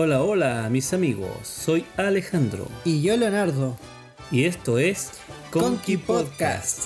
[0.00, 1.28] Hola, hola, mis amigos.
[1.42, 3.76] Soy Alejandro Y yo, Leonardo.
[4.30, 5.10] y esto es
[5.50, 6.84] Conky Podcast.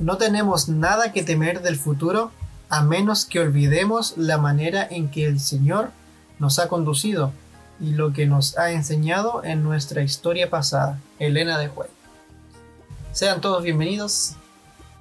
[0.00, 2.32] No tenemos nada que temer del futuro
[2.70, 5.92] a menos que olvidemos la manera en que el Señor
[6.40, 7.32] nos ha conducido
[7.78, 10.98] y lo que nos ha enseñado en nuestra historia pasada.
[11.20, 12.01] Elena de Juez.
[13.12, 14.36] Sean todos bienvenidos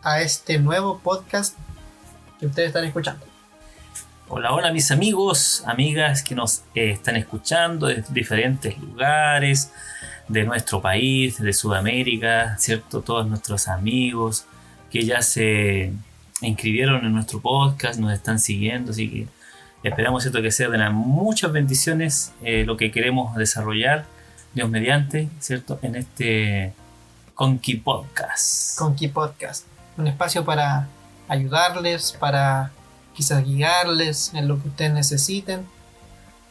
[0.03, 1.57] a este nuevo podcast
[2.41, 3.25] que ustedes están escuchando.
[4.27, 9.71] Hola, hola, mis amigos, amigas que nos eh, están escuchando de diferentes lugares
[10.27, 13.01] de nuestro país, de Sudamérica, ¿cierto?
[13.01, 14.43] Todos nuestros amigos
[14.91, 15.93] que ya se
[16.41, 19.27] inscribieron en nuestro podcast, nos están siguiendo, así que
[19.87, 20.41] esperamos, ¿cierto?
[20.41, 24.05] Que sea de muchas bendiciones eh, lo que queremos desarrollar,
[24.53, 25.79] Dios mediante, ¿cierto?
[25.81, 26.73] En este
[27.41, 28.77] Conky Podcast.
[28.77, 29.65] Conky Podcast.
[29.97, 30.87] Un espacio para
[31.27, 32.71] ayudarles, para
[33.15, 35.65] quizás guiarles en lo que ustedes necesiten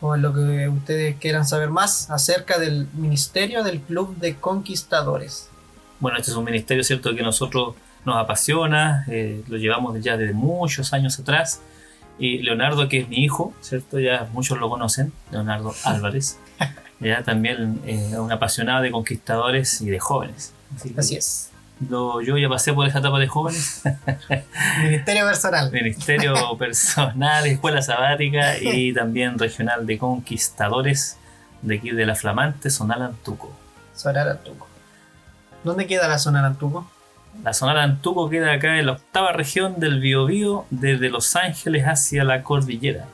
[0.01, 5.49] o en lo que ustedes quieran saber más acerca del ministerio del Club de Conquistadores.
[6.01, 7.15] Bueno, este es un ministerio, ¿cierto?
[7.15, 11.61] Que nosotros nos apasiona, eh, lo llevamos ya desde muchos años atrás.
[12.19, 14.01] Y Leonardo, que es mi hijo, ¿cierto?
[14.01, 16.41] Ya muchos lo conocen, Leonardo Álvarez.
[17.01, 20.53] Ya también eh, un apasionado de conquistadores y de jóvenes.
[20.97, 21.51] Así, es.
[21.89, 23.83] lo- yo ya pasé por esa etapa de jóvenes,
[24.83, 25.73] Ministerio personal.
[25.73, 31.17] ministerio personal, escuela sabática y también regional de conquistadores
[31.63, 33.53] de aquí de la flamante Zonal Antuco.
[33.95, 34.67] Sonar Antuco.
[35.65, 36.91] ¿Dónde queda la zona Antuco?
[37.45, 42.25] La zona Antuco queda acá en la octava región del Biobío, desde Los Ángeles hacia
[42.25, 43.05] la cordillera,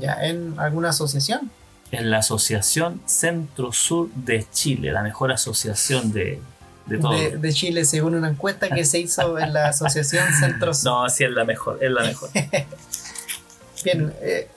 [0.00, 1.50] Ya, en alguna asociación.
[1.90, 6.40] En la Asociación Centro Sur de Chile, la mejor asociación de,
[6.86, 7.12] de todo.
[7.12, 10.92] De, de Chile, según una encuesta que se hizo en la Asociación Centro Sur.
[10.92, 12.30] No, sí es la mejor, es la mejor.
[13.84, 14.48] Bien, eh,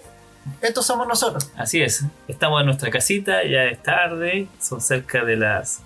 [0.62, 1.52] estos somos nosotros.
[1.56, 5.82] Así es, estamos en nuestra casita, ya es tarde, son cerca de las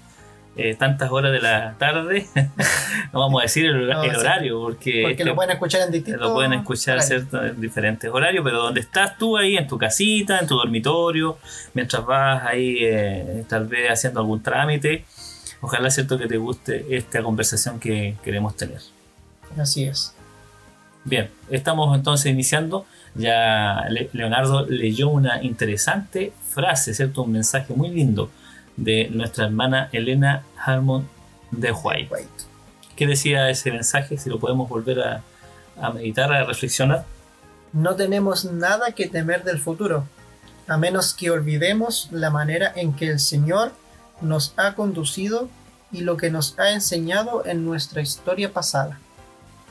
[0.58, 2.28] eh, tantas horas de la tarde.
[3.14, 6.22] no vamos a decir el, No, horario, porque, Porque este- lo pueden escuchar en distintos.
[6.22, 7.08] lo pueden escuchar horarios.
[7.30, 7.46] ¿cierto?
[7.46, 11.38] en diferentes horarios, pero donde estás tú ahí, en tu casita, en tu dormitorio,
[11.74, 15.06] mientras vas ahí eh, tal vez haciendo algún trámite,
[15.62, 18.80] ojalá cierto que te guste esta conversación que queremos tener.
[19.58, 20.14] Así es.
[21.04, 22.86] Bien, estamos entonces iniciando.
[23.16, 27.24] Ya Le- Leonardo leyó una interesante frase, ¿cierto?
[27.24, 28.30] Un mensaje muy lindo
[28.78, 31.08] de nuestra hermana Elena Harmon
[31.52, 32.10] de White.
[32.96, 34.18] ¿Qué decía ese mensaje?
[34.18, 35.24] Si lo podemos volver a,
[35.80, 37.06] a meditar, a reflexionar.
[37.74, 40.06] No tenemos nada que temer del futuro,
[40.68, 43.72] a menos que olvidemos la manera en que el Señor
[44.22, 45.50] nos ha conducido
[45.92, 49.00] y lo que nos ha enseñado en nuestra historia pasada.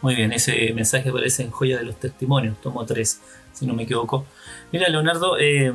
[0.02, 3.20] Muy bien, ese mensaje aparece en Joya de los Testimonios, tomo 3,
[3.52, 4.26] si no me equivoco.
[4.72, 5.74] Mira, Leonardo, eh,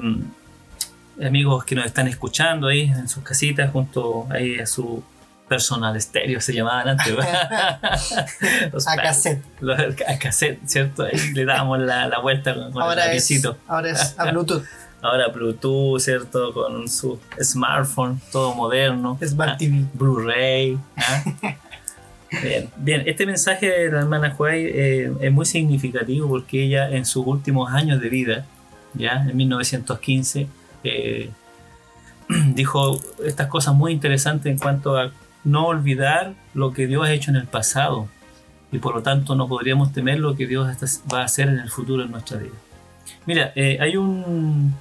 [1.23, 5.03] amigos que nos están escuchando ahí en sus casitas, junto ahí a su
[5.47, 7.15] personal estéreo, se llamaban antes.
[8.87, 9.43] A cassette.
[9.61, 11.03] los- a cassette, ¿cierto?
[11.03, 14.63] Ahí le dábamos la, la vuelta con, con el es, ahora es a Bluetooth.
[15.01, 16.51] Ahora Bluetooth, ¿cierto?
[16.51, 19.19] Con su smartphone, todo moderno.
[19.23, 19.85] Smart Ah, TV.
[19.93, 20.79] Blu-ray.
[20.97, 21.23] ¿ah?
[22.41, 27.05] Bien, bien, este mensaje de la hermana Huay eh, es muy significativo porque ella en
[27.05, 28.45] sus últimos años de vida,
[28.95, 30.47] ya en 1915,
[30.85, 31.29] eh,
[32.53, 35.11] dijo estas cosas muy interesantes en cuanto a
[35.43, 38.07] no olvidar lo que Dios ha hecho en el pasado
[38.71, 40.67] y por lo tanto no podríamos temer lo que Dios
[41.13, 42.53] va a hacer en el futuro en nuestra vida.
[43.25, 44.73] Mira, eh, hay un...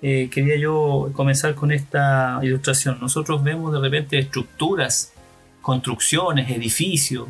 [0.00, 2.98] eh, quería yo comenzar con esta ilustración.
[3.00, 5.12] Nosotros vemos de repente estructuras,
[5.60, 7.26] construcciones, edificios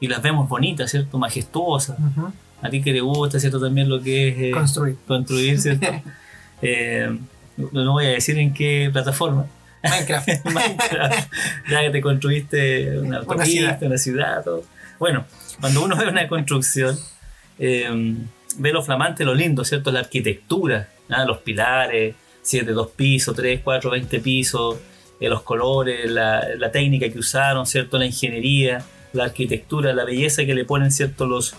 [0.00, 1.18] y las vemos bonitas, ¿cierto?
[1.18, 1.98] Majestuosas.
[1.98, 2.32] Ujú.
[2.62, 3.60] A ti que te gusta, ¿cierto?
[3.60, 4.38] También lo que es...
[4.38, 4.96] eh, Construir.
[5.06, 5.86] construir, ¿cierto?
[7.56, 9.46] No no voy a decir en qué plataforma.
[9.82, 10.28] Minecraft.
[10.44, 11.32] Minecraft,
[11.70, 14.64] ya que te construiste una autopista, una ciudad, todo.
[14.98, 15.24] Bueno,
[15.60, 16.98] cuando uno ve una construcción,
[17.58, 18.16] eh,
[18.58, 19.90] ve lo flamante, lo lindo, ¿cierto?
[19.92, 21.24] La arquitectura, ¿ah?
[21.24, 24.76] los pilares, si es de dos pisos, tres, cuatro, veinte pisos,
[25.20, 27.98] eh, los colores, la, la técnica que usaron, ¿cierto?
[27.98, 31.26] La ingeniería, la arquitectura, la belleza que le ponen, ¿cierto?
[31.26, 31.54] Los,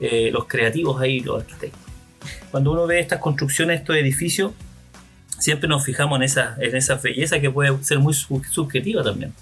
[0.00, 1.80] eh, los creativos ahí, los arquitectos.
[2.50, 4.52] Cuando uno ve estas construcciones, estos edificios,
[5.42, 9.34] siempre nos fijamos en esa, en esa belleza que puede ser muy sub- subjetiva también.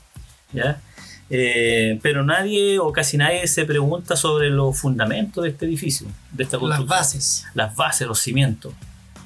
[0.52, 0.80] ¿ya?
[1.28, 6.42] Eh, pero nadie o casi nadie se pregunta sobre los fundamentos de este edificio, de
[6.44, 6.88] esta Las construcción.
[6.88, 7.44] bases.
[7.54, 8.72] Las bases, los cimientos.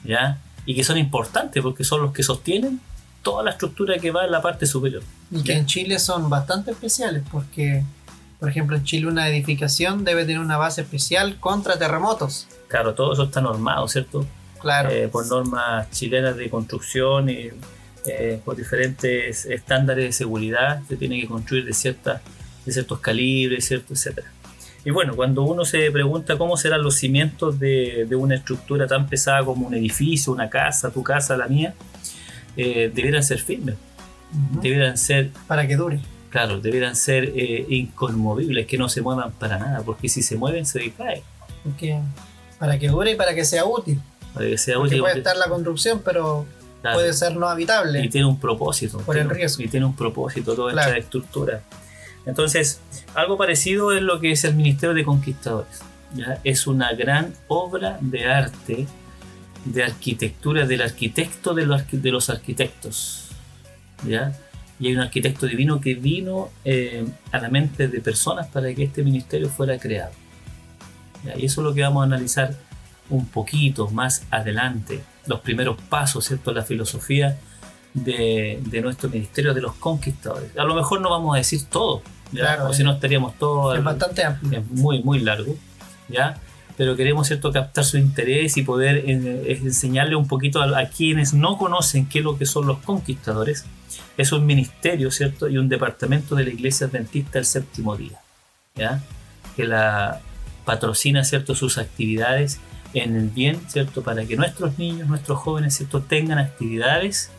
[0.05, 0.38] ¿ya?
[0.67, 2.81] Y que son importantes porque son los que sostienen
[3.23, 5.03] toda la estructura que va en la parte superior.
[5.31, 7.82] Y que en Chile son bastante especiales porque
[8.41, 12.47] Por ejemplo, en Chile una edificación debe tener una base especial contra terremotos.
[12.69, 14.26] Claro, todo eso está normado, ¿cierto?
[14.60, 14.90] Claro.
[14.90, 17.50] Eh, por normas chilenas de construcción y
[18.06, 22.20] eh, por diferentes estándares de seguridad se tiene que construir de, ciertas,
[22.64, 23.92] de ciertos calibres, ¿cierto?
[23.94, 24.28] etcétera.
[24.86, 29.06] Y bueno, cuando uno se pregunta cómo serán los cimientos de, de una estructura tan
[29.08, 31.74] pesada como un edificio, una casa, tu casa, la mía,
[32.56, 33.76] eh, debieran ser firmes,
[34.52, 34.60] Ujú.
[34.60, 36.00] debieran ser, Para que dure.
[36.28, 40.66] claro, debieran ser eh, inconmovibles, que no se muevan para nada, porque si se mueven
[40.66, 41.22] se cae.
[41.62, 41.98] Porque,
[42.58, 43.98] para que dure y para que sea útil.
[44.34, 45.00] Para que sea útil.
[45.00, 46.44] puede estar la construcción, pero
[46.82, 46.96] claro.
[46.98, 48.08] puede ser no y habitable.
[48.08, 48.98] tiene un propósito.
[48.98, 49.62] Por tiene- el riesgo.
[49.62, 50.88] Y tiene un propósito toda Claro.
[50.88, 51.62] esta estructura.
[52.26, 52.81] Entonces,
[53.14, 55.81] algo parecido es lo que es el Ministerio de Conquistadores.
[56.14, 56.38] ¿ya?
[56.44, 58.86] Es una gran obra de arte,
[59.64, 63.28] de arquitectura, del arquitecto de los, de los arquitectos.
[64.06, 64.32] ¿ya?
[64.80, 68.84] Y hay un arquitecto divino que vino eh, a la mente de personas para que
[68.84, 70.12] este ministerio fuera creado.
[71.25, 71.37] ¿ya?
[71.38, 72.54] Y eso es lo que vamos a analizar
[73.10, 76.52] un poquito más adelante, los primeros pasos, ¿cierto?
[76.52, 77.38] La filosofía
[77.92, 80.56] de, de nuestro ministerio de los conquistadores.
[80.58, 82.02] A lo mejor no vamos a decir todo,
[82.32, 82.40] ¿ya?
[82.40, 84.58] Claro, o si no estaríamos todos Es bastante amplio.
[84.58, 85.54] es muy, muy largo,
[86.08, 86.38] ¿ya?
[86.76, 91.32] Pero queremos, ¿cierto?, captar su interés y poder eh, enseñarle un poquito a, a quienes
[91.32, 93.64] no conocen qué es lo que son los conquistadores.
[94.16, 98.18] Es un ministerio, ¿cierto?, y un departamento de la Iglesia Adventista del Séptimo Día,
[98.74, 99.00] ¿ya?
[99.54, 100.20] Que la
[100.64, 102.58] patrocina, ¿cierto?, sus actividades
[102.94, 107.31] en el bien, ¿cierto?, para que nuestros niños, nuestros jóvenes, ¿cierto?, tengan actividades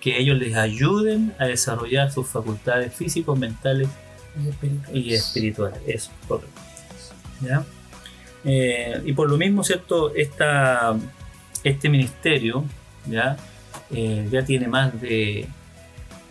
[0.00, 3.88] que ellos les ayuden a desarrollar sus facultades físicos, mentales
[4.92, 5.80] Y espirituales.
[5.86, 6.60] y eso, correcto.
[7.40, 7.64] ¿Ya?
[8.44, 10.14] Eh, y por lo mismo, ¿cierto?
[10.14, 10.96] Esta,
[11.64, 12.64] este ministerio
[13.08, 13.36] ¿ya?
[13.90, 15.48] Eh, ya tiene más de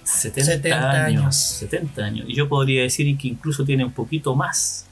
[0.03, 1.35] 70, 70 años, años.
[1.35, 2.25] 70 años.
[2.29, 4.85] Y yo podría decir que incluso tiene un poquito más,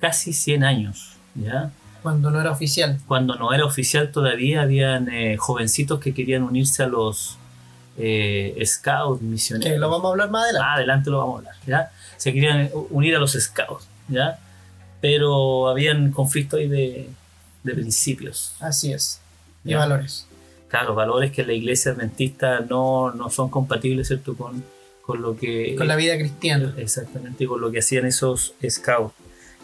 [0.00, 1.16] casi 100 años.
[1.34, 1.70] ¿ya?
[2.02, 2.98] Cuando no era oficial.
[3.06, 7.36] Cuando no era oficial todavía, habían eh, jovencitos que querían unirse a los
[7.96, 9.72] eh, scouts misioneros.
[9.72, 10.64] Que lo vamos a hablar más adelante.
[10.64, 11.92] Más adelante lo vamos a hablar, ¿ya?
[12.16, 14.38] Se querían unir a los scouts, ¿ya?
[15.00, 17.10] Pero habían conflictos ahí de,
[17.62, 18.54] de principios.
[18.60, 19.20] Así es.
[19.64, 19.78] Y ¿ya?
[19.78, 20.26] valores.
[20.68, 24.36] Claro, valores que la iglesia adventista no, no son compatibles, ¿cierto?
[24.36, 24.62] Con,
[25.02, 25.74] con lo que...
[25.76, 26.74] Con la vida cristiana.
[26.76, 29.14] Exactamente, con lo que hacían esos scouts,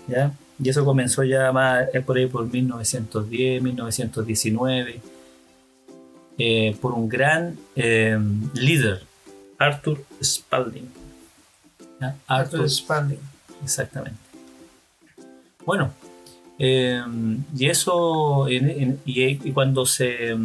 [0.09, 0.33] ¿ya?
[0.63, 5.01] Y eso comenzó ya más eh, por ahí por 1910, 1919,
[6.39, 8.19] eh, por un gran eh,
[8.55, 9.03] líder,
[9.59, 10.89] Arthur Spalding.
[12.27, 13.19] Arthur Spalding.
[13.63, 14.19] Exactamente.
[15.65, 15.93] Bueno,
[16.59, 17.03] eh,
[17.57, 20.37] y eso, en- en- y, y cuando se.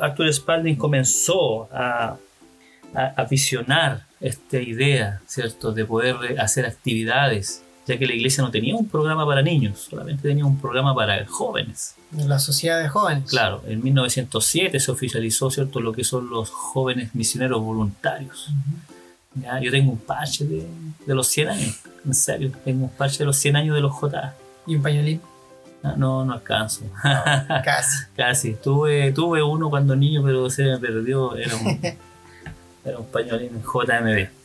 [0.00, 2.16] Arthur Spalding comenzó a,
[2.94, 8.50] a, a visionar esta idea, ¿cierto?, de poder hacer actividades, ya que la iglesia no
[8.50, 11.94] tenía un programa para niños, solamente tenía un programa para jóvenes.
[12.16, 13.28] En la sociedad de jóvenes.
[13.28, 18.50] Claro, en 1907 se oficializó, ¿cierto?, lo que son los jóvenes misioneros voluntarios.
[19.34, 20.66] Ya, yo tengo un parche de,
[21.06, 23.92] de los 100 años, en serio, tengo un parche de los 100 años de los
[23.92, 24.34] JA.
[24.66, 25.20] Y un pañolín.
[25.82, 26.82] Ah, No, no alcanzo.
[27.02, 28.04] Casi.
[28.16, 28.54] Casi.
[28.54, 31.36] Tuve, tuve uno cuando niño, pero se me perdió.
[31.36, 31.80] Era un,
[32.84, 34.39] era un pañolín JMB.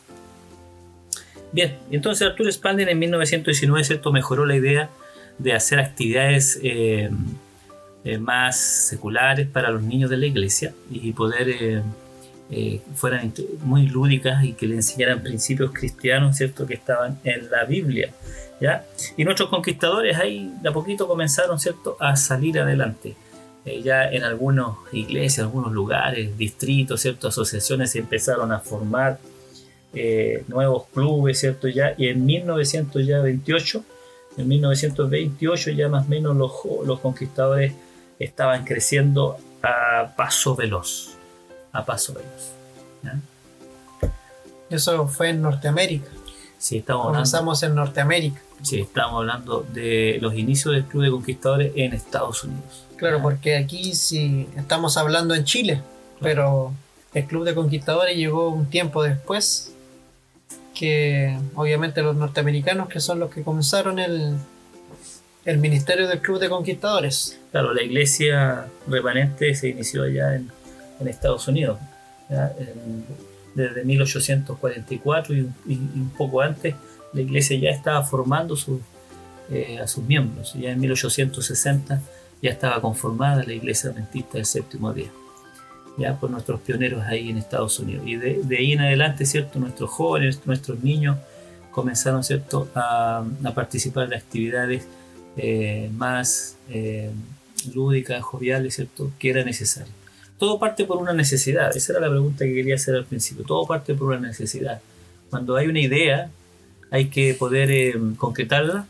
[1.56, 4.12] Bien, entonces Arturo Spalding en 1919 ¿cierto?
[4.12, 4.90] mejoró la idea
[5.38, 7.08] de hacer actividades eh,
[8.04, 11.82] eh, más seculares para los niños de la iglesia y poder eh,
[12.50, 13.32] eh, fueran
[13.62, 16.66] muy lúdicas y que le enseñaran principios cristianos ¿cierto?
[16.66, 18.12] que estaban en la Biblia.
[18.60, 18.84] ¿ya?
[19.16, 21.96] Y nuestros conquistadores ahí de a poquito comenzaron ¿cierto?
[21.98, 23.16] a salir adelante.
[23.64, 27.28] Eh, ya en algunas iglesias, algunos lugares, distritos, ¿cierto?
[27.28, 29.18] asociaciones se empezaron a formar
[29.98, 31.68] eh, nuevos clubes, ¿cierto?
[31.68, 33.82] Ya, y en 1928,
[34.36, 36.52] en 1928 ya más o menos los,
[36.84, 37.72] los conquistadores
[38.18, 41.16] estaban creciendo a paso veloz,
[41.72, 42.52] a paso veloz.
[43.02, 43.18] ¿ya?
[44.68, 46.08] Eso fue en Norteamérica.
[46.58, 48.40] Sí, estamos hablando, Comenzamos en Norteamérica.
[48.62, 52.84] sí, estamos hablando de los inicios del Club de Conquistadores en Estados Unidos.
[52.96, 53.22] Claro, ¿ya?
[53.22, 55.80] porque aquí sí estamos hablando en Chile,
[56.20, 56.74] pero
[57.14, 59.72] el Club de Conquistadores llegó un tiempo después
[60.78, 64.34] que obviamente los norteamericanos que son los que comenzaron el,
[65.44, 67.38] el ministerio del Club de Conquistadores.
[67.50, 70.50] Claro, la iglesia remanente se inició allá en,
[71.00, 71.78] en Estados Unidos,
[73.54, 76.74] desde 1844 y, y- un poco antes,
[77.12, 78.56] la iglesia ya estaba formando
[79.50, 80.52] eh, a sus miembros.
[80.54, 82.00] Ya en 1860
[82.42, 85.08] ya estaba conformada la iglesia adventista del séptimo día,
[85.98, 88.06] ya por nuestros pioneros ahí en Estados Unidos.
[88.06, 89.58] Y de, ahí en adelante, ¿cierto?
[89.58, 91.16] Nuestros jóvenes, nuestros niños
[91.70, 92.68] comenzaron ¿cierto?
[92.74, 94.86] A, a participar de actividades
[95.38, 97.10] eh, más eh,
[97.74, 99.12] lúdicas, joviales, ¿cierto?
[99.18, 99.92] que era necesario.
[100.38, 103.66] Todo parte por una necesidad, esa era la pregunta que quería hacer al principio, todo
[103.66, 104.80] parte por una necesidad.
[105.28, 106.30] Cuando hay una idea,
[106.90, 108.86] hay que poder eh, concretarla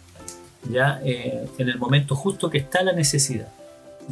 [0.71, 3.49] ya en el momento justo que está la necesidad.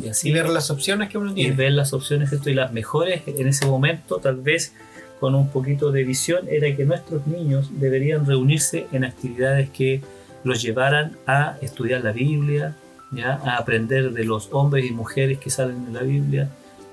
[0.03, 1.53] Y, así, ver las opciones que uno tiene.
[1.53, 4.73] Y ver las opciones y las mejores en ese momento, tal vez
[5.21, 10.03] con un poquito de visión, era que nuestros niños deberían reunirse en actividades que
[10.43, 12.77] los llevaran a estudiar la Biblia,
[13.11, 13.41] ¿ya?
[13.45, 16.51] a aprender de los hombres y mujeres que salen de la Biblia,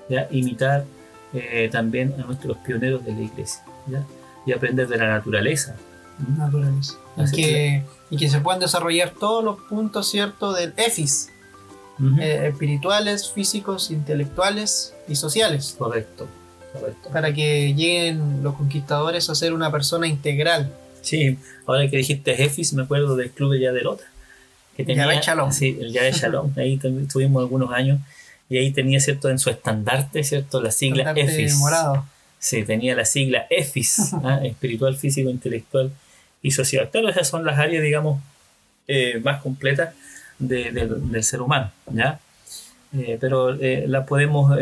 [0.08, 0.28] ¿ya?
[0.30, 0.84] imitar
[1.34, 4.04] eh, también a nuestros pioneros de la iglesia ¿ya?
[4.46, 5.76] y aprender de la naturaleza.
[6.36, 6.94] Naturaleza.
[7.16, 11.30] Y que, y que, se puedan desarrollar todos los puntos ciertos del EFIS,
[12.20, 15.74] eh, espirituales, físicos, intelectuales y sociales.
[15.78, 16.26] Correcto,
[16.72, 17.10] correcto.
[17.10, 20.72] Para que lleguen los conquistadores a ser una persona integral
[21.02, 24.04] Sí, ahora que dijiste EFIS, me acuerdo del club de Yaderota.
[24.76, 25.52] Que tenía, de Shalom.
[25.52, 26.52] Sí, el de Shalom.
[26.56, 28.00] ahí estuvimos algunos años
[28.48, 29.28] y ahí tenía, ¿cierto?
[29.28, 30.62] En su estandarte, ¿cierto?
[30.62, 31.56] La sigla EFIS.
[31.56, 32.06] morado.
[32.38, 34.40] Sí, tenía la sigla EFIS, ¿ah?
[34.44, 35.92] espiritual, físico, intelectual
[36.40, 36.88] y social.
[36.90, 38.22] Claro, esas son las áreas, digamos,
[38.88, 39.94] eh, más completas
[40.48, 42.20] del ser humano, ¿ya?
[42.96, 44.56] Eh, pero eh, la podemos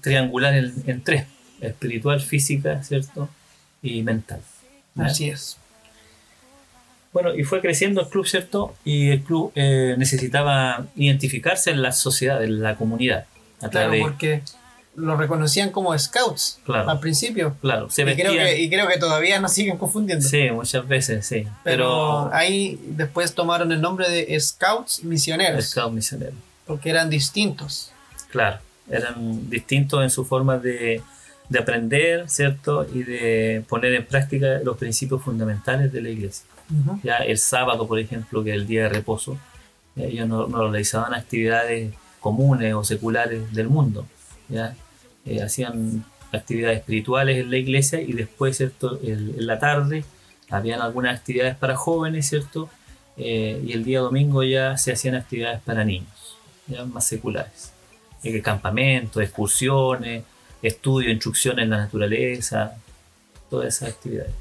[0.00, 1.26] triangular en, en tres,
[1.60, 3.28] espiritual, física, ¿cierto?
[3.82, 4.40] Y mental.
[4.96, 5.58] Así es.
[7.12, 8.74] Bueno, y fue creciendo el club, ¿cierto?
[8.84, 13.24] Y el club eh, necesitaba identificarse en la sociedad, en la comunidad.
[13.70, 14.42] claro, porque
[14.96, 17.54] lo reconocían como scouts al principio.
[17.60, 20.26] Claro, se y, creo que, y creo que todavía nos siguen confundiendo.
[20.26, 21.46] Sí, muchas veces, sí.
[21.62, 25.66] Pero, ahí después tomaron el nombre de scouts misioneros.
[25.66, 26.34] Scouts misioneros.
[26.66, 27.92] Porque eran distintos.
[28.30, 28.58] Claro,
[28.90, 31.02] eran distintos en su forma de,
[31.48, 32.86] de aprender, ¿cierto?
[32.92, 36.46] Y de poner en práctica los principios fundamentales de la iglesia.
[37.04, 39.38] Ya el sábado, por ejemplo, que es el día de reposo,
[39.94, 44.06] ellos no, realizaban actividades comunes o seculares del mundo,
[44.48, 44.74] ¿ya?
[45.26, 48.98] Eh, hacían actividades espirituales en la iglesia y después, ¿cierto?
[49.02, 50.04] en la tarde
[50.50, 52.70] habían algunas actividades para jóvenes, ¿cierto?
[53.16, 57.72] Eh, y el día domingo ya se hacían actividades para niños, ya más seculares.
[58.22, 60.24] Eh, campamentos, excursiones,
[60.62, 62.76] estudio, instrucción en la naturaleza,
[63.48, 64.32] todas esas actividades.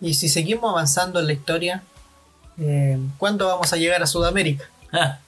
[0.00, 1.82] Y si seguimos avanzando en la historia,
[2.58, 4.68] eh, ¿cuándo vamos a llegar a Sudamérica?
[4.92, 5.18] Ah,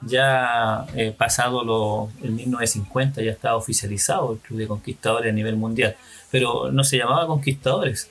[0.00, 5.56] ya eh, pasado lo, el 1950 ya estaba oficializado el Club de Conquistadores a nivel
[5.56, 5.96] mundial,
[6.30, 8.10] pero no se llamaba Conquistadores.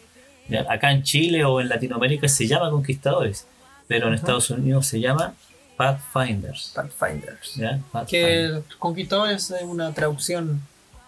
[0.70, 3.48] Acá en Chile o en Latinoamérica se llama Conquistadores,
[3.88, 5.34] pero en Estados Unidos se llama
[5.76, 6.74] Pathfinders.
[6.74, 7.60] Pathfinders.
[8.08, 10.62] Que Conquistadores es una traducción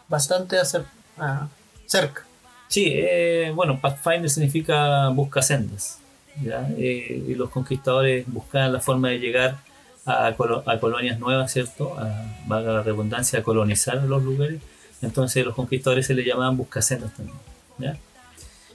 [0.07, 0.57] bastante
[1.17, 1.48] ah,
[1.86, 2.25] cerca.
[2.67, 6.00] Sí, eh, bueno, Pathfinder significa busca sendas.
[6.77, 9.57] Eh, y los conquistadores buscaban la forma de llegar
[10.05, 10.35] a,
[10.79, 11.97] colonias nuevas, ¿cierto?
[11.97, 14.61] A, valga la redundancia, a colonizar los lugares.
[15.01, 17.37] Entonces los conquistadores se les llamaban buscasendas también.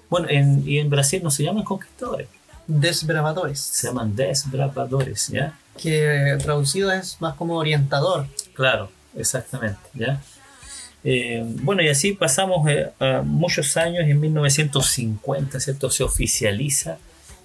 [0.08, 2.28] Bueno, y en Brasil no se llaman conquistadores.
[2.66, 3.60] Desbravadores.
[3.60, 5.58] Se llaman desbravadores, ¿ya?
[5.76, 8.26] Que traducido es más como orientador.
[8.54, 10.20] Claro, exactamente, ¿ya?
[11.02, 12.90] Eh, bueno, y así pasamos eh,
[13.24, 15.90] muchos años, en 1950, ¿cierto?
[15.90, 16.96] Se oficializa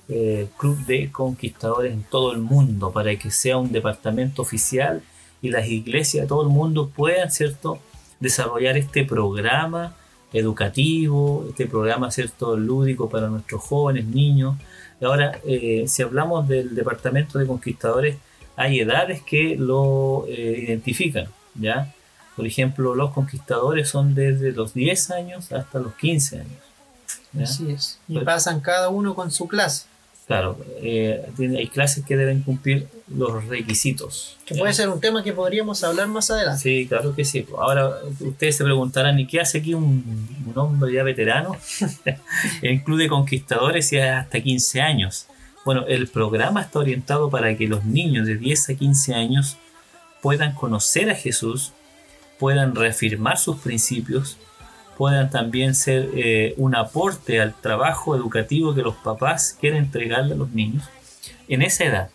[0.10, 5.02] eh, Club de Conquistadores en todo el mundo para que sea un departamento oficial
[5.42, 7.80] y las iglesias de todo el mundo puedan, ¿cierto?
[8.20, 9.96] Desarrollar este programa
[10.34, 12.58] educativo, este programa, ¿cierto?
[12.58, 14.58] Lúdico para nuestros jóvenes, niños.
[15.02, 15.40] ahora,
[15.88, 18.18] si hablamos del departamento de conquistadores,
[18.58, 21.94] hay edades que lo identifican, ¿ya?
[22.40, 26.62] Por ejemplo, los conquistadores son desde los 10 años hasta los 15 años.
[27.38, 28.00] Así es.
[28.08, 29.89] Y pasan cada uno con su clase.
[30.30, 34.38] Claro, eh, hay clases que deben cumplir los requisitos.
[34.46, 36.62] Que puede ser un tema que podríamos hablar más adelante.
[36.62, 37.48] Sí, claro que sí.
[37.58, 41.58] Ahora ustedes se preguntarán, ¿y qué hace aquí un, hombre ya veterano
[42.86, 45.26] Club de Conquistadores y hasta 15 años?
[45.66, 49.58] Bueno, el programa está orientado para que los niños de 10 a 15 años
[50.22, 51.72] puedan conocer a Jesús,
[52.38, 54.38] puedan reafirmar sus principios,
[55.00, 60.38] puedan también ser eh, un aporte al trabajo educativo que los papás quieren entregarle a
[60.38, 60.84] los niños
[61.48, 62.10] en esa edad,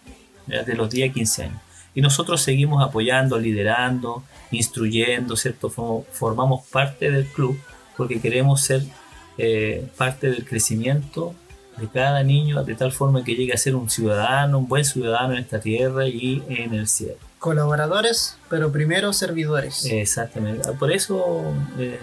[0.46, 1.62] de los 10 a 15 años.
[1.94, 5.70] Y nosotros seguimos apoyando, liderando, instruyendo, ¿cierto?
[5.70, 7.58] Formamos parte del club
[7.96, 8.82] porque queremos ser
[9.38, 11.34] eh, parte del crecimiento
[11.78, 15.32] de cada niño de tal forma que llegue a ser un ciudadano, un buen ciudadano
[15.32, 19.84] en esta tierra y en el cielo colaboradores, pero primero servidores.
[19.84, 20.72] Exactamente.
[20.72, 21.42] Por eso
[21.78, 22.00] eh,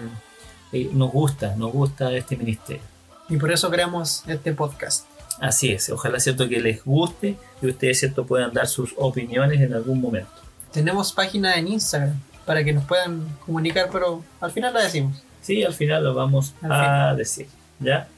[0.72, 2.82] eh, nos gusta, nos gusta este ministerio.
[3.28, 5.06] Y por eso creamos este podcast.
[5.40, 9.72] Así es, ojalá cierto que les guste y ustedes cierto puedan dar sus opiniones en
[9.74, 10.30] algún momento.
[10.72, 12.14] Tenemos página en Instagram
[12.44, 15.22] para que nos puedan comunicar, pero al final la decimos.
[15.40, 17.16] Sí, al final lo vamos Al a final.
[17.16, 17.46] decir,
[17.80, 18.08] ¿ya?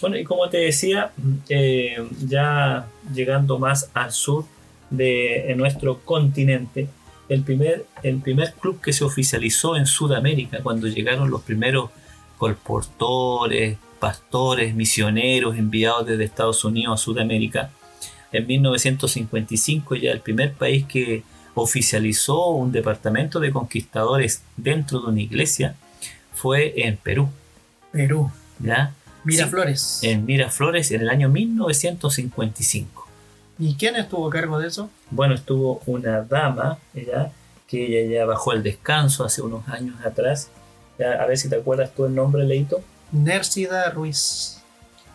[0.00, 1.10] Bueno, y como te decía,
[1.48, 4.44] eh, ya llegando más al sur
[4.90, 6.88] de nuestro continente,
[7.28, 11.90] el primer, el primer club que se oficializó en Sudamérica, cuando llegaron los primeros
[12.38, 17.70] colportores, pastores, misioneros enviados desde Estados Unidos a Sudamérica,
[18.32, 21.22] en 1955 ya el primer país que
[21.54, 25.76] oficializó un departamento de conquistadores dentro de una iglesia
[26.32, 27.28] fue en Perú,
[27.90, 28.30] Perú.
[28.60, 28.94] ¿ya?
[29.24, 30.00] Miraflores.
[30.02, 32.97] En Miraflores en el año 1955.
[33.58, 34.88] ¿Y quién estuvo a cargo de eso?
[35.10, 37.32] Bueno, estuvo una dama, ¿ya?
[37.68, 40.48] que ella ya bajó al descanso hace unos años atrás.
[40.98, 42.80] Ya, a ver si te acuerdas tú el nombre, Leito.
[43.12, 44.62] Nércida Ruiz.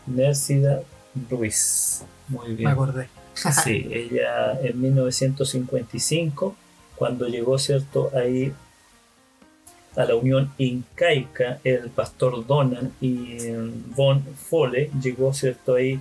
[0.05, 0.81] Nércida
[1.29, 2.03] Ruiz.
[2.27, 2.69] Muy Me bien.
[2.69, 3.09] acordé.
[3.33, 6.55] Sí, ella en 1955,
[6.95, 8.12] cuando llegó, ¿cierto?
[8.15, 8.53] Ahí
[9.95, 15.75] a la Unión Incaica, el pastor Donan y eh, Von Fole llegó, ¿cierto?
[15.75, 16.00] Ahí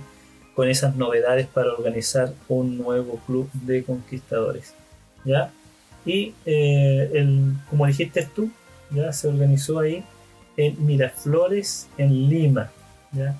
[0.55, 4.73] con esas novedades para organizar un nuevo club de conquistadores,
[5.25, 5.51] ¿ya?
[6.05, 8.51] Y eh, el, como dijiste tú,
[8.91, 10.03] ya se organizó ahí
[10.57, 12.71] en Miraflores, en Lima,
[13.11, 13.35] ¿ya?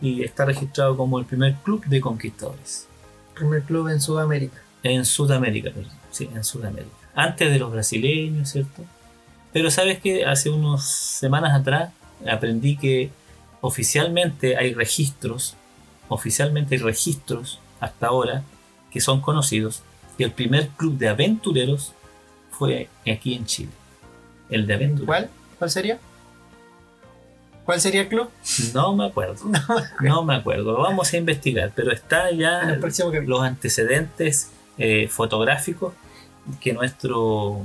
[0.00, 2.86] Y está registrado como el primer club de conquistadores.
[3.34, 4.60] Primer club en Sudamérica.
[4.82, 5.92] En Sudamérica, perdón.
[6.10, 6.94] Sí, en Sudamérica.
[7.14, 8.82] Antes de los brasileños, ¿cierto?
[9.52, 11.90] Pero sabes que hace unas semanas atrás
[12.26, 13.10] aprendí que
[13.60, 15.56] oficialmente hay registros,
[16.08, 18.42] oficialmente hay registros hasta ahora
[18.90, 19.82] que son conocidos,
[20.16, 21.92] que el primer club de aventureros
[22.50, 23.72] fue aquí en Chile.
[24.48, 25.06] El de aventureros.
[25.06, 25.30] ¿Cuál?
[25.58, 25.98] ¿Cuál sería?
[27.64, 28.28] ¿Cuál sería el club?
[28.74, 29.36] No me acuerdo.
[30.00, 30.72] No me acuerdo.
[30.72, 32.78] Lo vamos a investigar, pero está ya
[33.26, 35.94] los antecedentes eh, fotográficos
[36.60, 37.64] que nuestro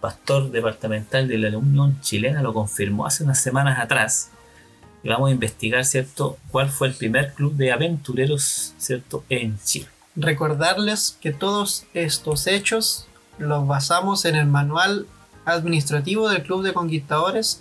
[0.00, 4.30] pastor departamental de la Unión Chilena lo confirmó hace unas semanas atrás.
[5.04, 9.86] Y vamos a investigar, ¿cierto?, cuál fue el primer club de aventureros, ¿cierto?, en Chile.
[10.16, 13.06] Recordarles que todos estos hechos
[13.38, 15.06] los basamos en el manual
[15.44, 17.60] administrativo del Club de Conquistadores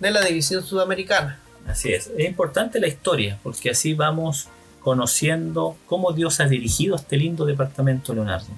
[0.00, 1.38] de la División Sudamericana.
[1.66, 2.10] Así es.
[2.18, 4.48] Es importante la historia, porque así vamos
[4.80, 8.48] conociendo cómo Dios ha dirigido este lindo departamento Leonardo,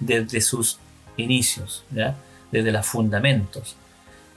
[0.00, 0.78] desde sus
[1.16, 2.16] inicios, ¿ya?
[2.50, 3.76] desde los fundamentos.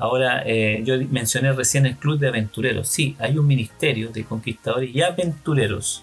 [0.01, 2.87] Ahora, eh, yo mencioné recién el Club de Aventureros.
[2.87, 6.01] Sí, hay un ministerio de conquistadores y aventureros,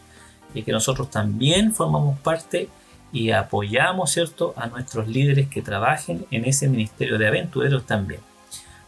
[0.54, 2.68] y que nosotros también formamos parte
[3.12, 8.20] y apoyamos, ¿cierto?, a nuestros líderes que trabajen en ese ministerio de aventureros también.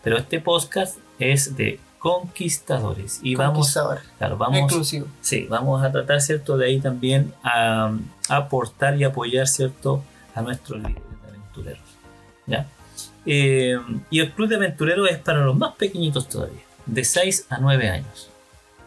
[0.05, 4.05] Pero este podcast es de conquistadores y vamos, Conquistadores.
[4.17, 5.07] claro, vamos, Exclusivo.
[5.21, 7.93] sí, vamos a tratar, ¿cierto?, de ahí también a,
[8.29, 10.05] a aportar y apoyar, ¿cierto?,
[10.37, 11.83] a nuestros líderes de aventureros.
[12.47, 12.67] ¿ya?
[13.27, 13.79] Eh,
[14.11, 17.89] y el club de aventureros es para los más pequeñitos todavía, de 6 a 9
[17.89, 18.31] años.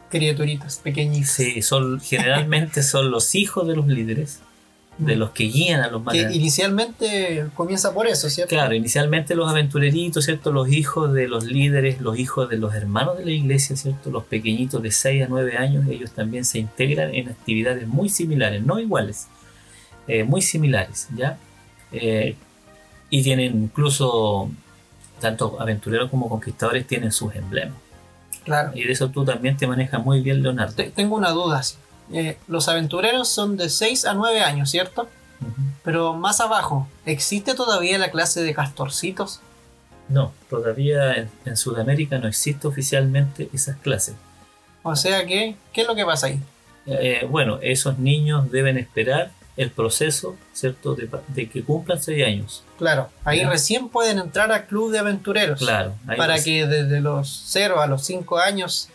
[0.09, 1.31] Criaturitas pequeñitas.
[1.31, 4.41] Sí, son, generalmente son los hijos de los líderes,
[4.97, 8.49] de los que guían a los más Que inicialmente comienza por eso, ¿cierto?
[8.49, 10.51] Claro, inicialmente los aventureritos, ¿cierto?
[10.51, 14.11] Los hijos de los líderes, los hijos de los hermanos de la iglesia, ¿cierto?
[14.11, 18.63] Los pequeñitos de 6 a 9 años, ellos también se integran en actividades muy similares,
[18.63, 19.27] no iguales,
[20.07, 21.37] eh, muy similares, ¿ya?
[21.91, 22.35] Eh,
[23.15, 24.49] y tienen incluso,
[25.21, 27.77] tanto aventureros como conquistadores tienen sus emblemas.
[28.43, 28.71] Claro.
[28.73, 30.73] Y de eso tú también te manejas muy bien, Leonardo.
[30.73, 31.61] Te- Tengo una duda.
[32.11, 35.07] Eh, los aventureros son de 6 a 9 años, ¿cierto?
[35.83, 39.41] Pero más abajo, ¿existe todavía la clase de castorcitos?
[40.09, 44.15] No, todavía en, en Sudamérica no existe oficialmente esas clases.
[44.81, 46.39] O sea que, ¿qué es lo que pasa ahí?
[46.87, 52.63] Eh, bueno, esos niños deben esperar el proceso, ¿cierto?, de, de que cumplan 6 años.
[52.77, 53.49] Claro, ahí Ya.
[53.49, 55.59] recién pueden entrar al club de aventureros.
[55.59, 55.93] Claro.
[56.07, 58.89] ahí Para que desde los 0 a los 5 años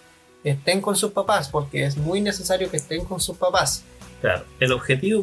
[0.44, 3.84] estén con sus papás, porque es muy necesario que estén con sus papás.
[4.20, 5.22] Claro, el objetivo,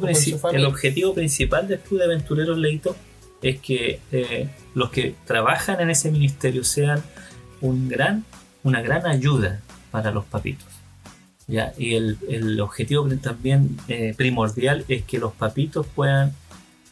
[0.54, 2.96] el objetivo principal del Club de Aventureros Leito
[3.42, 7.04] es que eh, los que trabajan en ese ministerio sean
[7.60, 8.24] un gran,
[8.64, 9.60] una gran ayuda
[9.92, 10.66] para los papitos.
[11.48, 16.34] Y el, el objetivo también eh, primordial es que los papitos puedan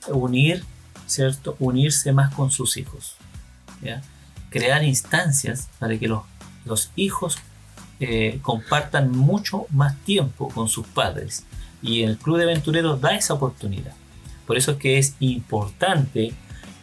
[0.09, 0.63] unir,
[1.07, 1.55] ¿cierto?
[1.59, 3.15] Unirse más con sus hijos.
[4.49, 6.23] Crear instancias para que los,
[6.65, 7.37] los hijos
[7.99, 11.45] eh, compartan mucho más tiempo con sus padres.
[11.81, 13.93] Y el Club de Aventureros da esa oportunidad.
[14.45, 16.33] Por eso es que es importante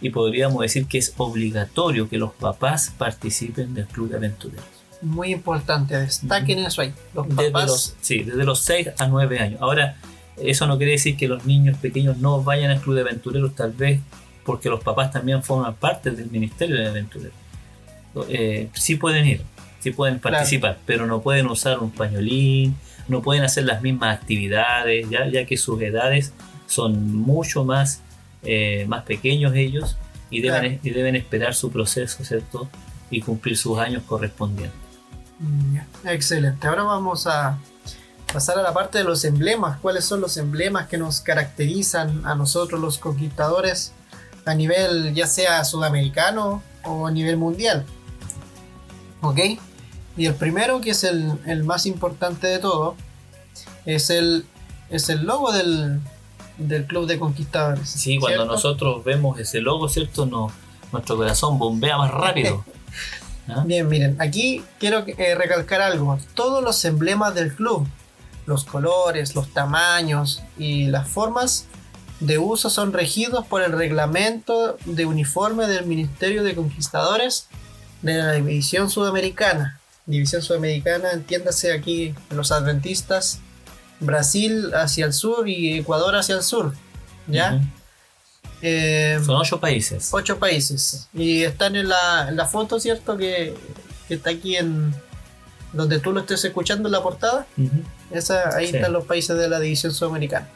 [0.00, 4.79] y podríamos decir que es obligatorio que los papás participen del Club de Aventureros.
[5.02, 6.92] Muy importante, destaquen eso ahí.
[7.14, 9.60] Los Desde papás, los, sí, desde los 6 a 9 años.
[9.62, 9.96] Ahora,
[10.36, 13.72] eso no quiere decir que los niños pequeños no vayan al club de aventureros, tal
[13.72, 14.00] vez
[14.44, 17.34] porque los papás también forman parte del ministerio de aventureros.
[18.28, 19.42] Eh, sí pueden ir,
[19.80, 20.36] sí pueden Claro.
[20.36, 22.74] participar, pero no pueden usar un pañolín,
[23.06, 26.32] no pueden hacer las mismas actividades, ya, ya que sus edades
[26.66, 28.02] son mucho más,
[28.42, 29.96] eh, más pequeños ellos
[30.30, 30.78] y deben, Claro.
[30.82, 32.68] y deben esperar su proceso, ¿cierto?
[33.10, 34.78] Y cumplir sus años correspondientes.
[35.40, 35.78] Mm.
[36.04, 36.66] Excelente.
[36.66, 37.58] Ahora vamos a
[38.32, 39.78] pasar a la parte de los emblemas.
[39.80, 43.92] ¿Cuáles son los emblemas que nos caracterizan a nosotros los conquistadores
[44.46, 47.84] a nivel ya sea sudamericano o a nivel mundial?
[49.22, 49.38] ¿Ok?
[50.16, 52.94] Y el primero, que es el, el más importante de todo,
[53.86, 54.44] es el,
[54.90, 56.00] es el logo del,
[56.58, 57.88] del Club de Conquistadores.
[57.88, 60.26] Sí, cuando nosotros vemos ese logo, ¿cierto?
[60.26, 60.50] No,
[60.92, 62.64] nuestro corazón bombea más rápido.
[63.48, 63.62] ¿Ah?
[63.66, 66.18] Bien, miren, aquí quiero eh, recalcar algo.
[66.34, 67.86] Todos los emblemas del club,
[68.46, 71.66] los colores, los tamaños y las formas
[72.20, 77.48] de uso son regidos por el reglamento de uniforme del Ministerio de Conquistadores
[78.02, 79.80] de la División Sudamericana.
[80.06, 83.40] División Sudamericana, entiéndase aquí los adventistas,
[84.00, 86.74] Brasil hacia el sur y Ecuador hacia el sur.
[87.26, 87.60] ¿Ya?
[88.62, 90.10] Eh, Son ocho países.
[90.12, 91.08] ocho países.
[91.14, 93.16] Y están en la, en la foto, ¿cierto?
[93.16, 93.54] Que,
[94.08, 94.94] que está aquí en
[95.72, 97.46] donde tú lo estés escuchando en la portada.
[97.56, 97.70] Ujú.
[98.10, 98.76] Esa, ahí Sí.
[98.76, 100.48] están los países de la división sudamericana.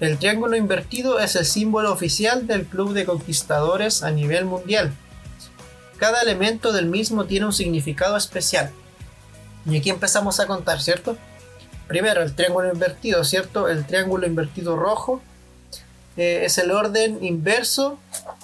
[0.00, 4.92] El triángulo invertido es el símbolo oficial del Club de Conquistadores a nivel mundial.
[5.98, 8.70] Cada elemento del mismo tiene un significado especial.
[9.66, 11.16] Y aquí empezamos a contar, ¿cierto?
[11.86, 13.68] Primero, el triángulo invertido, ¿cierto?
[13.68, 15.22] El triángulo invertido rojo
[16.16, 17.98] eh, es el orden inverso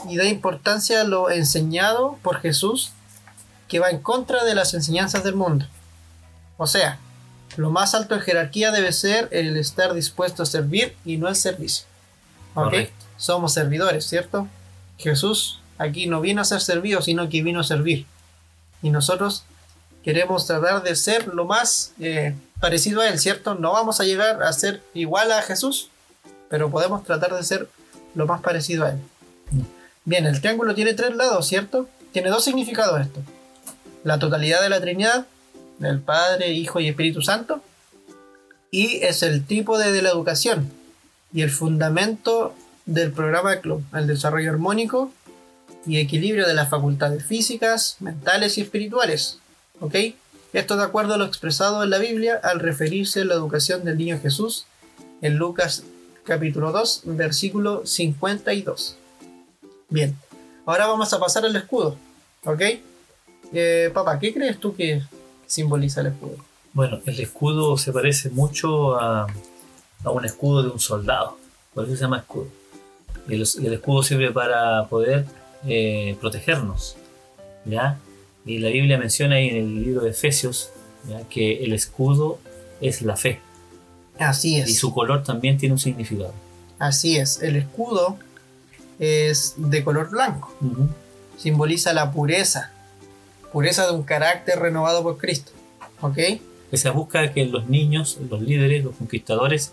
[0.08, 2.92] y da importancia a lo enseñado por Jesús
[3.68, 5.66] que va en contra de las enseñanzas del mundo.
[6.56, 6.98] O sea,
[7.56, 11.36] lo más alto en jerarquía debe ser el estar dispuesto a servir y no el
[11.36, 11.86] servicio.
[12.54, 12.64] ¿Ok?
[12.64, 13.06] Correcto.
[13.16, 14.48] Somos servidores, ¿cierto?
[14.98, 18.06] Jesús aquí no vino a ser servido, sino que vino a servir.
[18.82, 19.44] Y nosotros
[20.04, 23.54] queremos tratar de ser lo más eh, parecido a Él, ¿cierto?
[23.54, 25.90] No vamos a llegar a ser igual a Jesús,
[26.50, 27.68] pero podemos tratar de ser
[28.14, 28.98] lo más parecido a Él.
[30.04, 31.88] Bien, el triángulo tiene tres lados, ¿cierto?
[32.12, 33.20] Tiene dos significados esto.
[34.02, 35.26] La totalidad de la Trinidad,
[35.78, 37.62] del Padre, Hijo y Espíritu Santo.
[38.72, 40.70] Y es el tipo de, la educación
[41.32, 45.12] y el fundamento del programa club, el desarrollo armónico
[45.86, 49.38] y equilibrio de las facultades físicas, mentales y espirituales.
[49.80, 49.94] ¿Ok?
[50.52, 53.98] Esto de acuerdo a lo expresado en la Biblia al referirse a la educación del
[53.98, 54.66] niño Jesús
[55.22, 55.84] en Lucas
[56.30, 58.96] capítulo 2, versículo 52.
[59.88, 60.16] Bien,
[60.64, 61.96] ahora vamos a pasar al escudo.
[62.44, 62.62] ¿Ok?
[63.52, 65.02] Eh, papá, ¿qué crees tú que
[65.48, 66.36] simboliza el escudo?
[66.72, 69.26] Bueno, el escudo se parece mucho a,
[70.04, 71.36] un escudo de un soldado,
[71.74, 72.46] por eso se llama escudo.
[73.28, 75.24] El, el escudo sirve para poder
[75.66, 76.94] eh, protegernos,
[77.64, 77.98] ¿ya?
[78.46, 80.70] Y la Biblia menciona ahí en el libro de Efesios
[81.28, 82.38] que el escudo
[82.80, 83.40] es la fe
[84.20, 84.78] Así y es.
[84.78, 86.32] su color también tiene un significado.
[86.78, 87.42] Así es.
[87.42, 88.16] El escudo
[88.98, 90.54] es de color blanco.
[91.36, 92.70] Simboliza la pureza.
[93.52, 95.52] Pureza de un carácter renovado por Cristo.
[96.00, 96.18] ¿Ok?
[96.70, 99.72] que se busca que los niños, los líderes, los conquistadores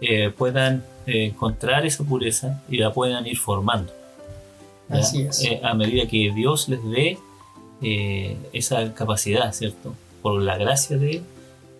[0.00, 3.92] eh, puedan eh, encontrar esa pureza y la puedan ir formando.
[4.88, 4.96] ¿ya?
[4.98, 5.42] Así es.
[5.42, 7.18] Eh, a medida que Dios les dé
[8.52, 9.92] esa capacidad, ¿cierto?
[10.22, 11.22] Por la gracia de Él,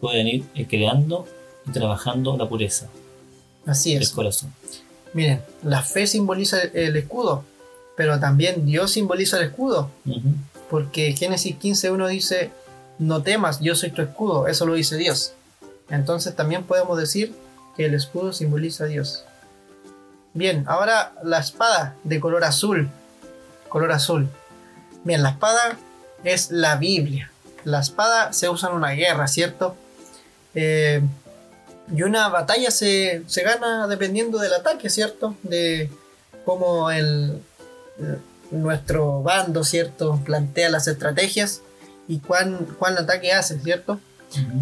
[0.00, 1.26] pueden ir creando
[1.66, 2.86] y trabajando la pureza
[3.66, 4.10] Así es.
[4.10, 4.52] corazón.
[5.12, 7.44] Miren, la fe simboliza el escudo.
[7.96, 9.90] Pero también Dios simboliza el escudo.
[10.70, 12.50] Porque Génesis 15.1 dice,
[12.98, 14.46] no temas, yo soy tu escudo.
[14.46, 15.32] Eso lo dice Dios.
[15.88, 17.34] Entonces también podemos decir
[17.76, 19.24] que el escudo simboliza a Dios.
[20.34, 22.88] Bien, ahora la espada de color azul.
[23.68, 24.28] Color azul.
[25.04, 25.78] Bien, la espada
[26.24, 27.30] es la Biblia.
[27.64, 29.74] La espada se usa en una guerra, ¿cierto?
[30.54, 31.00] Eh,
[31.94, 35.36] y una batalla se, se gana dependiendo del ataque, ¿cierto?
[35.42, 35.90] De
[36.44, 37.40] cómo el,
[38.50, 40.20] nuestro bando, ¿cierto?
[40.24, 41.62] Plantea las estrategias
[42.08, 44.00] y cuán, cuán ataque hace, ¿cierto?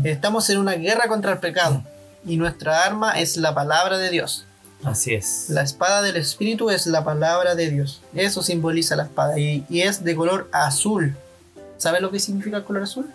[0.04, 1.82] Estamos en una guerra contra el pecado
[2.26, 4.46] y nuestra arma es la palabra de Dios.
[4.84, 5.46] Así es.
[5.48, 8.02] La espada del Espíritu es la palabra de Dios.
[8.14, 11.16] Eso simboliza la espada y, y es de color azul.
[11.78, 13.10] ¿Sabes lo que significa el color azul?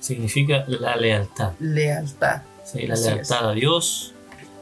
[0.00, 1.52] Significa la lealtad.
[1.58, 2.42] Lealtad.
[2.64, 2.86] ¿Sí?
[2.86, 4.12] La Así lealtad a Dios,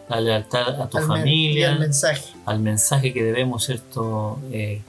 [0.08, 2.24] la lealtad a tu al familia, al mensaje.
[2.46, 4.38] al mensaje que debemos ¿cierto?
[4.52, 4.82] Eh,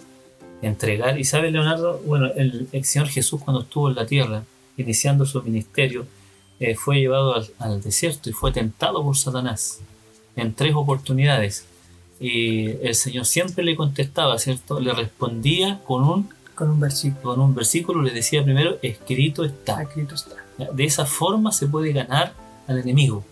[0.62, 1.20] entregar.
[1.20, 4.44] Y sabe Leonardo, bueno, el, el Señor Jesús cuando estuvo en la tierra,
[4.78, 6.06] iniciando su ministerio,
[6.60, 9.80] eh, fue llevado al, al desierto y fue tentado por Satanás
[10.36, 11.66] en tres oportunidades.
[12.20, 14.80] Y el Señor siempre le contestaba, ¿cierto?
[14.80, 17.22] Le respondía con un, Con un versículo.
[17.36, 19.82] con un versículo, le decía primero, escrito está.
[19.82, 20.36] Escrito está.
[20.72, 22.34] De esa forma se puede ganar
[22.68, 23.24] al enemigo.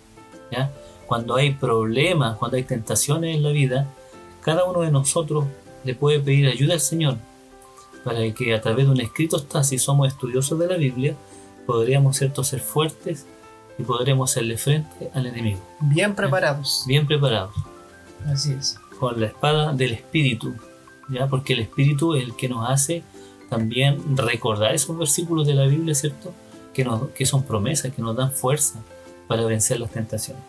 [0.52, 0.72] ¿ya?
[1.08, 3.88] Cuando hay problemas, cuando hay tentaciones en la vida,
[4.42, 5.46] cada uno de nosotros
[5.84, 7.18] le puede pedir ayuda al Señor
[8.04, 11.16] para que a través de un escrito está, si somos estudiosos de la Biblia,
[11.66, 12.44] podríamos ¿cierto?
[12.44, 13.26] ser fuertes
[13.78, 15.60] y podremos hacerle frente al enemigo.
[15.80, 16.84] Bien preparados.
[16.88, 17.56] Bien preparados,
[18.26, 18.80] Así es.
[19.00, 20.56] con la espada del Espíritu,
[21.10, 21.28] ¿ya?
[21.28, 23.04] porque el Espíritu es el que nos hace
[23.50, 26.34] también recordar esos versículos de la Biblia, ¿cierto?
[26.74, 28.80] Que, nos, que son promesas, que nos dan fuerza
[29.32, 30.44] para vencer las tentaciones.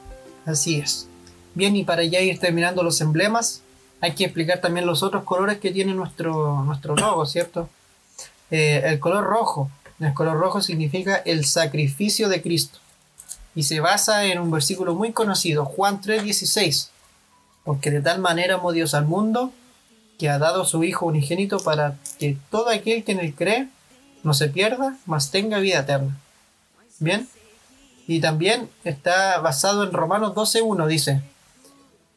[0.45, 1.07] Así es.
[1.55, 3.63] Bien, y para ya ir terminando los emblemas,
[4.01, 7.69] hay que explicar también los otros colores que tiene nuestro, nuestro logo, ¿cierto?
[8.51, 9.71] Eh, el color rojo.
[10.01, 12.81] El color rojo significa el sacrificio de Cristo.
[13.55, 16.91] Y se basa en un versículo muy conocido, Juan 3:16.
[17.63, 19.53] Porque de tal manera amó Dios al mundo
[20.19, 23.69] que ha dado su Hijo unigénito para que todo aquel que en él cree
[24.25, 26.19] no se pierda, mas tenga vida eterna.
[26.99, 27.29] Bien.
[28.13, 31.23] Y también está basado en Romanos 12.1, dice,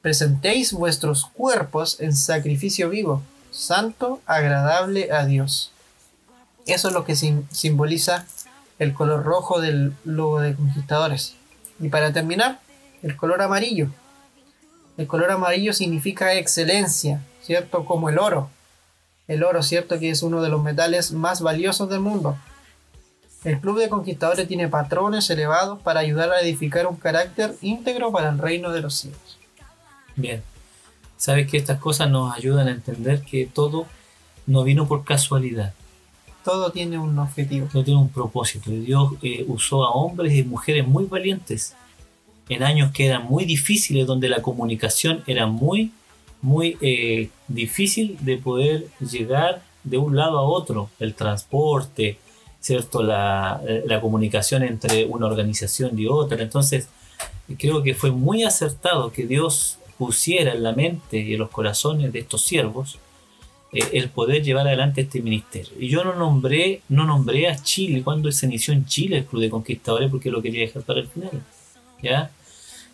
[0.02, 5.72] presentéis vuestros cuerpos en sacrificio vivo, santo, agradable a Dios.
[6.66, 8.26] Eso es lo que sim- simboliza
[8.78, 11.36] el color rojo del logo de conquistadores.
[11.80, 12.60] Y para terminar,
[13.02, 13.88] el color amarillo.
[14.98, 17.86] El color amarillo significa excelencia, ¿cierto?
[17.86, 18.50] Como el oro.
[19.30, 19.98] El oro, ¿cierto?
[19.98, 22.38] Que es uno de los metales más valiosos del mundo.
[23.46, 28.30] El Club de Conquistadores tiene patrones elevados para ayudar a edificar un carácter íntegro para
[28.30, 29.38] el reino de los cielos.
[30.16, 30.42] Bien.
[31.16, 33.86] Sabes que estas cosas nos ayudan a entender que todo
[34.48, 35.74] no vino por casualidad,
[36.44, 37.68] Todo tiene un objetivo.
[37.72, 38.72] todo tiene un propósito.
[38.72, 41.76] Y Dios eh, usó a hombres y mujeres muy valientes
[42.50, 45.92] en años que eran muy difíciles, donde la comunicación era muy,
[46.42, 50.90] muy eh, difícil de poder llegar de un lado a otro.
[51.00, 52.18] El transporte,
[52.66, 53.04] ¿cierto?
[53.04, 56.42] La, la comunicación entre una organización y otra.
[56.42, 56.90] Entonces,
[57.60, 62.12] creo que fue muy acertado que Dios pusiera en la mente y en los corazones
[62.12, 62.98] de estos siervos
[63.72, 65.74] eh, el poder llevar adelante este ministerio.
[65.80, 69.44] Y yo no nombré, no nombré a Chile cuando se inició en Chile el Club
[69.44, 71.44] de Conquistadores porque lo quería dejar para el final.
[72.02, 72.32] ¿ya?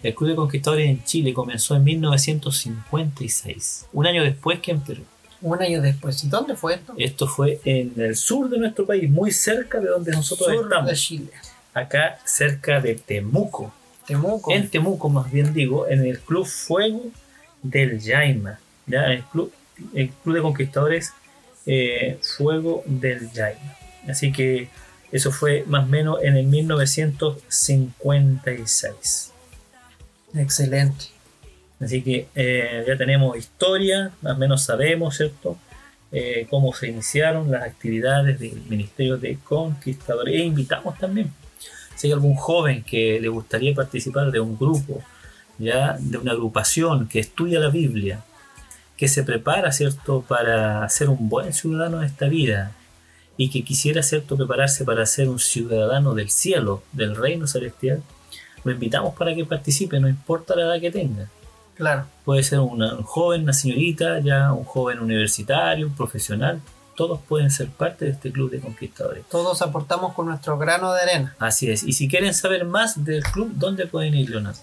[0.04, 5.04] El Club de Conquistadores en Chile comenzó en 1956, un año después que en Perú.
[5.42, 6.24] Un año después.
[6.24, 6.94] ¿Y dónde fue esto?
[6.98, 10.88] Esto fue en el sur de nuestro país, muy cerca de donde nosotros Sur estamos.
[10.90, 11.32] de Chile.
[11.74, 13.74] Acá cerca de Temuco.
[14.06, 14.52] Temuco.
[14.52, 17.06] En Temuco, más bien digo, en el Club Fuego
[17.64, 18.60] del Yaima.
[18.86, 19.06] ¿ya?
[19.06, 19.52] El, club,
[19.94, 21.14] el Club de Conquistadores
[21.66, 23.78] eh, Fuego del Yaima.
[24.08, 24.70] Así que
[25.12, 29.32] eso fue más o menos en el 1956.
[30.36, 31.06] Excelente.
[31.82, 35.58] Así que eh, ya tenemos historia, más o menos sabemos, ¿cierto?
[36.12, 40.36] Eh, cómo se iniciaron las actividades del Ministerio de Conquistadores.
[40.36, 41.32] E invitamos también,
[41.96, 45.02] si hay algún joven que le gustaría participar de un grupo,
[45.58, 48.24] ya de una agrupación que estudia la Biblia,
[48.96, 52.74] que se prepara, ¿cierto?, para ser un buen ciudadano de esta vida
[53.38, 58.04] y que quisiera, ¿cierto?, prepararse para ser un ciudadano del cielo, del reino celestial,
[58.64, 61.28] lo invitamos para que participe, no importa la edad que tenga.
[61.82, 62.06] Claro.
[62.26, 66.62] Puede ser una- un joven, una señorita, ya un joven universitario, un profesional.
[66.96, 69.24] Todos pueden ser parte de este club de conquistadores.
[69.32, 71.36] Todos aportamos con nuestro grano de arena.
[71.40, 71.82] Así es.
[71.82, 74.60] Y si quieren saber más del club, ¿dónde pueden ir, Leonardo?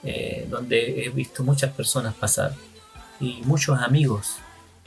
[0.05, 2.55] eh, donde he visto muchas personas pasar
[3.21, 4.37] y muchos amigos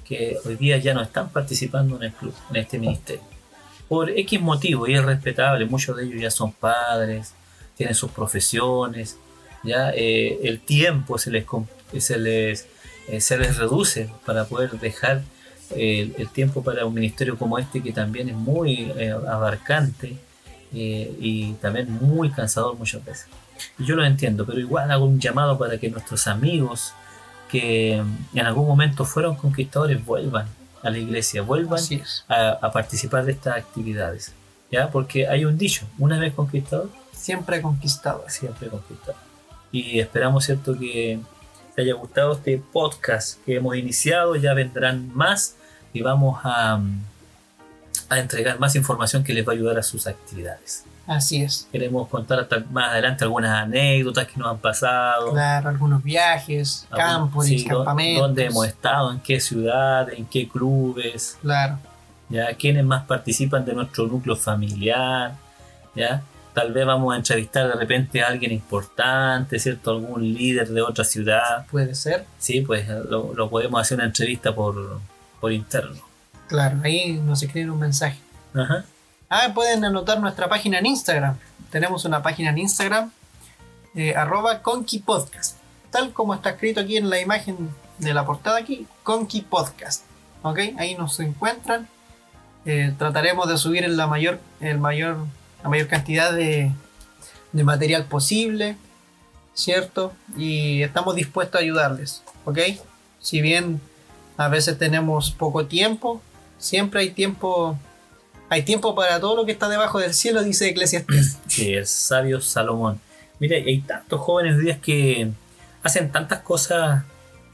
[0.06, 3.24] que hoy día ya no están participando en el club, en este ministerio.
[3.88, 7.34] Por X motivo, y es respetable, muchos de ellos ya son padres,
[7.76, 9.18] tienen sus profesiones,
[9.64, 11.46] ya eh, el tiempo se les,
[12.00, 12.68] se les,
[13.20, 15.24] se les reduce para poder dejar
[15.76, 20.16] eh, el tiempo para un ministerio como este que también es muy eh, abarcante
[20.74, 23.28] eh, y también muy cansador muchas veces.
[23.78, 26.94] Y yo lo entiendo, pero igual hago un llamado para que nuestros amigos
[27.50, 28.02] que
[28.34, 30.48] en algún momento fueron conquistadores vuelvan
[30.82, 31.84] a la iglesia, vuelvan
[32.28, 34.34] a, a participar de estas actividades.
[34.72, 34.90] ¿ya?
[34.90, 36.90] Porque hay un dicho, una vez conquistador,
[37.22, 38.26] Siempre conquistado.
[38.28, 39.22] siempre conquistador.
[39.72, 41.20] Y esperamos, ¿cierto?, que
[41.76, 44.36] te haya gustado este podcast que hemos iniciado.
[44.36, 45.56] Ya vendrán más
[45.94, 46.80] y vamos a,
[48.10, 50.86] a entregar más información que les va a ayudar a sus actividades.
[51.08, 51.68] Así es.
[51.72, 55.32] Queremos contar hasta más adelante algunas anécdotas que nos han pasado.
[55.32, 58.22] Claro, algunos viajes, campos, sí, campamentos.
[58.22, 61.80] Dónde hemos estado, en qué ciudad, en qué clubes, Claro,
[62.30, 65.36] ya quiénes más participan de nuestro núcleo familiar,
[65.96, 66.22] ya
[66.54, 71.04] tal vez vamos a entrevistar de repente a alguien importante, cierto, algún líder de otra
[71.04, 72.26] ciudad, puede ser.
[72.38, 75.00] sí, pues lo, lo podemos hacer una entrevista por,
[75.42, 76.00] por interno.
[76.48, 78.20] Claro, ahí nos escriben un mensaje.
[78.54, 78.86] Ajá.
[79.30, 81.38] Ah, pueden anotar nuestra página en Instagram.
[81.72, 83.12] Tenemos una página en Instagram,
[83.96, 85.58] eh, arroba Conky Podcast.
[85.90, 90.04] Tal como está escrito aquí en la imagen de la portada aquí, Conky Podcast.
[90.44, 90.60] ¿Ok?
[90.78, 91.88] Ahí nos encuentran.
[92.66, 95.18] Eh, trataremos de subir en la mayor, el mayor,
[95.64, 96.72] la mayor cantidad de,
[97.52, 98.78] de material posible.
[99.54, 100.14] ¿Cierto?
[100.38, 102.24] Y estamos dispuestos a ayudarles.
[102.46, 102.60] ¿Ok?
[103.20, 103.80] Si bien
[104.38, 106.22] a veces tenemos poco tiempo,
[106.58, 107.78] siempre hay tiempo
[108.50, 111.38] hay tiempo para todo lo que está debajo del cielo, dice Eclesiastes.
[111.48, 113.00] Sí, el sabio Salomón.
[113.40, 115.30] Mira, hay tantos jóvenes días que
[115.84, 117.04] hacen tantas cosas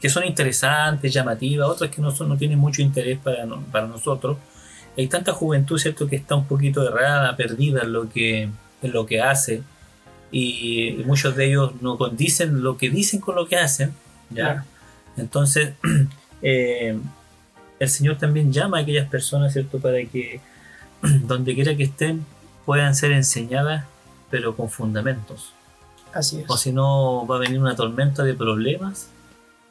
[0.00, 3.86] que son interesantes, llamativas, otras que no, son, no tienen mucho interés para, no- para
[3.86, 4.38] nosotros.
[4.96, 8.42] Hay tanta juventud, ¿cierto?, que está un poquito errada, perdida en lo que,
[8.82, 9.62] en lo que hace.
[10.32, 13.92] Y muchos de ellos no condicen lo que dicen con lo que hacen.
[14.30, 14.42] ¿ya?
[14.44, 14.62] Claro.
[15.16, 15.74] Entonces,
[16.42, 16.98] eh,
[17.78, 20.40] el Señor también llama a aquellas personas, ¿cierto?, para que
[21.02, 22.24] donde quiera que estén
[22.64, 23.84] puedan ser enseñadas,
[24.30, 25.52] pero con fundamentos.
[26.12, 26.44] Así es.
[26.48, 29.08] O si no, va a venir una tormenta de problemas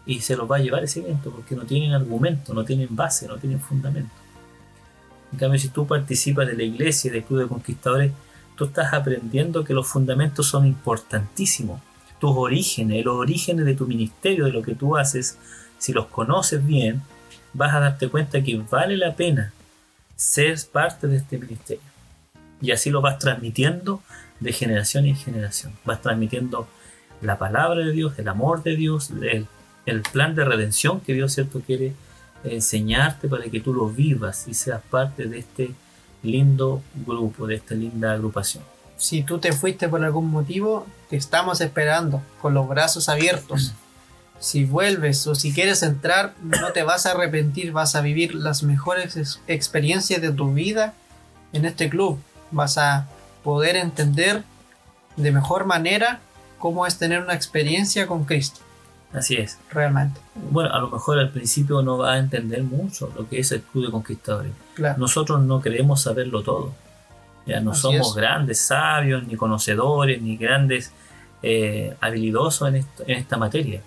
[0.06, 3.28] y se los va a llevar ese evento porque no tienen argumento, no tienen base,
[3.28, 4.14] no tienen fundamento.
[5.32, 8.12] En cambio, si tú participas de la iglesia y del club de conquistadores,
[8.56, 11.82] tú estás aprendiendo que los fundamentos son importantísimos.
[12.20, 15.38] Tus orígenes, los orígenes de tu ministerio, de lo que tú haces,
[15.78, 17.02] si los conoces bien,
[17.54, 19.54] vas a darte cuenta que vale la pena
[20.16, 21.84] ser parte de este ministerio.
[22.62, 24.02] Y así lo vas transmitiendo
[24.40, 25.74] de generación en generación.
[25.86, 26.68] Vas transmitiendo
[27.22, 29.48] la palabra de Dios, el amor de Dios, el,
[29.86, 31.94] el plan de redención que Dios cierto quiere
[32.44, 35.72] enseñarte para que tú lo vivas y seas parte de este
[36.24, 38.63] lindo grupo, de esta linda agrupación.
[38.98, 43.74] Si tú te fuiste por algún motivo, te estamos esperando con los brazos abiertos.
[44.39, 48.62] Si vuelves o si quieres entrar, no te vas a arrepentir, vas a vivir las
[48.63, 50.93] mejores ex- experiencias de tu vida
[51.54, 52.19] en este club.
[52.52, 53.08] Vas a
[53.43, 54.43] poder entender
[55.15, 56.19] de mejor manera
[56.60, 58.60] cómo es tener una experiencia con Cristo,
[59.13, 59.58] Así es.
[59.71, 60.19] realmente.
[60.52, 63.62] Bueno, a lo mejor al principio no vas a entender mucho lo que es el
[63.62, 64.52] club de conquistadores.
[64.76, 66.73] Claro, Nosotros no queremos saberlo todo.
[67.47, 68.13] Ya no Así somos es.
[68.15, 70.91] grandes sabios, ni conocedores, ni grandes
[71.41, 73.82] eh, habilidosos en, esto- en esta materia.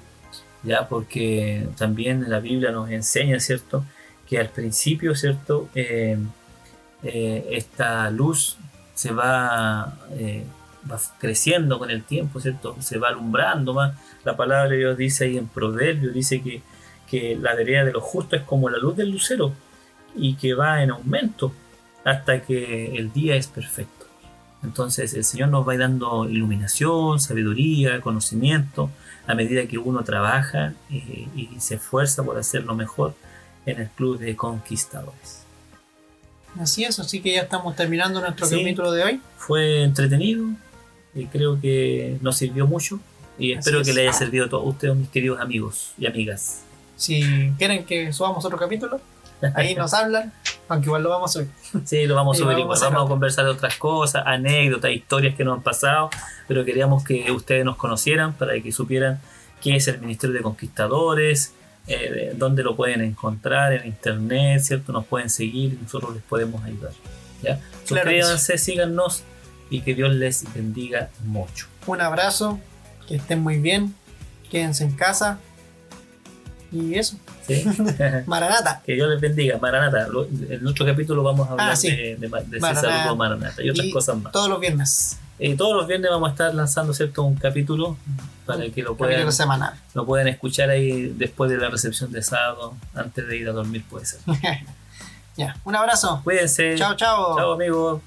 [0.62, 3.84] Ya porque también la Biblia nos enseña, ¿cierto?
[4.28, 5.68] Que al principio, ¿cierto?
[5.74, 6.18] Eh,
[7.02, 8.58] eh, esta luz
[8.94, 10.44] se va, eh,
[10.90, 12.76] va creciendo con el tiempo, ¿cierto?
[12.80, 13.94] Se va alumbrando más.
[14.24, 16.62] La palabra de Dios dice ahí en Proverbios, dice que,
[17.08, 19.52] que la vereda de los justos es como la luz del lucero
[20.14, 21.52] y que va en aumento
[22.04, 24.06] hasta que el día es perfecto.
[24.62, 28.90] Entonces el Señor nos va dando iluminación, sabiduría, conocimiento
[29.26, 33.14] a medida que uno trabaja eh, y se esfuerza por hacerlo mejor
[33.66, 35.42] en el club de conquistadores.
[36.60, 38.58] así es, así que ya estamos terminando nuestro Sí.
[38.58, 39.20] capítulo de hoy.
[39.36, 40.46] Fue entretenido
[41.14, 42.98] y creo que nos sirvió mucho
[43.38, 46.62] y Así espero que le haya servido a todos ustedes, mis queridos amigos y amigas.
[46.96, 49.00] Si quieren que subamos otro capítulo,
[49.54, 50.32] ahí nos hablan,
[50.70, 51.50] aunque igual lo vamos a subir.
[51.84, 52.92] Sí, lo vamos a Y subir vamos igual.
[52.92, 56.10] a Vamos a conversar de otras cosas, anécdotas, historias que nos han pasado,
[56.48, 59.20] pero queríamos que ustedes nos conocieran para que supieran
[59.60, 61.52] qué es el Ministerio de Conquistadores,
[61.86, 64.92] eh, de dónde lo pueden encontrar en internet, ¿cierto?
[64.92, 66.92] Nos pueden seguir y nosotros les podemos ayudar.
[67.42, 67.60] ¿ya?
[67.84, 69.22] Suscríbanse, síganos
[69.70, 71.66] y que Dios les bendiga mucho.
[71.86, 72.58] Un abrazo,
[73.08, 73.94] que estén muy bien,
[74.50, 75.38] quédense en casa.
[76.72, 77.16] Y eso,
[77.46, 77.64] ¿sí?
[78.26, 78.80] Maranata.
[78.86, 79.58] que Dios les bendiga.
[79.58, 81.90] Maranata, lo- en otro capítulo vamos a hablar Ah, sí.
[81.90, 82.60] de, de, de ese
[83.16, 83.62] Maranata.
[83.62, 84.32] y otras Y cosas más.
[84.32, 85.18] Todos los viernes.
[85.38, 87.96] Y todos los viernes vamos a estar lanzando cierto un capítulo
[88.46, 89.72] para que lo puedan, semanal.
[89.94, 93.82] lo puedan escuchar ahí después de la recepción de sábado, antes de ir a dormir
[93.88, 94.20] puede ser.
[95.36, 96.20] ya, un abrazo.
[96.24, 96.74] Cuídense.
[96.76, 97.36] Chao, chao.
[97.36, 98.02] Chao amigos.